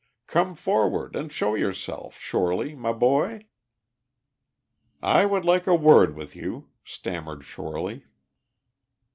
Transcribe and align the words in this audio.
Come 0.25 0.55
forward, 0.55 1.15
and 1.15 1.31
show 1.31 1.53
yourself, 1.53 2.17
Shorely, 2.19 2.73
my 2.73 2.91
boy." 2.91 3.45
"I 4.99 5.27
would 5.27 5.45
like 5.45 5.67
a 5.67 5.75
word 5.75 6.15
with 6.15 6.35
you," 6.35 6.69
stammered 6.83 7.43
Shorely. 7.43 8.05